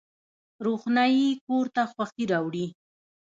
[0.65, 2.67] روښنايي کور ته خوښي راوړي